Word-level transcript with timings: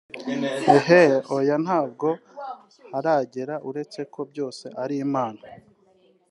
Ehhh 0.75 1.11
oyaa 1.35 1.59
ntabwo 1.65 2.07
haragera 2.93 3.55
uretse 3.69 4.01
ko 4.13 4.19
byose 4.31 4.65
ari 4.83 4.95
Imana 5.05 5.41